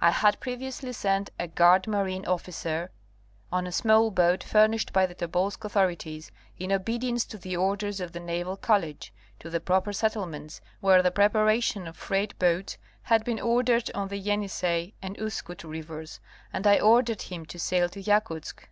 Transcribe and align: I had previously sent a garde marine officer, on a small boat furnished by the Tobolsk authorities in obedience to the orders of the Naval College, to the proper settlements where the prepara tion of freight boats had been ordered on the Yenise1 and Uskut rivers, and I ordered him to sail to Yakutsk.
I 0.00 0.12
had 0.12 0.40
previously 0.40 0.94
sent 0.94 1.28
a 1.38 1.46
garde 1.46 1.86
marine 1.86 2.24
officer, 2.24 2.90
on 3.52 3.66
a 3.66 3.70
small 3.70 4.10
boat 4.10 4.42
furnished 4.42 4.94
by 4.94 5.04
the 5.04 5.12
Tobolsk 5.14 5.62
authorities 5.62 6.32
in 6.58 6.72
obedience 6.72 7.26
to 7.26 7.36
the 7.36 7.54
orders 7.58 8.00
of 8.00 8.12
the 8.12 8.18
Naval 8.18 8.56
College, 8.56 9.12
to 9.40 9.50
the 9.50 9.60
proper 9.60 9.92
settlements 9.92 10.62
where 10.80 11.02
the 11.02 11.10
prepara 11.10 11.62
tion 11.62 11.86
of 11.86 11.98
freight 11.98 12.38
boats 12.38 12.78
had 13.02 13.26
been 13.26 13.38
ordered 13.40 13.90
on 13.94 14.08
the 14.08 14.16
Yenise1 14.18 14.94
and 15.02 15.18
Uskut 15.18 15.62
rivers, 15.64 16.18
and 16.50 16.66
I 16.66 16.80
ordered 16.80 17.20
him 17.20 17.44
to 17.44 17.58
sail 17.58 17.90
to 17.90 18.00
Yakutsk. 18.00 18.66